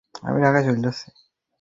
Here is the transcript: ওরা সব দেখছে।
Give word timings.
ওরা 0.27 0.61
সব 0.65 0.75
দেখছে। 0.77 1.07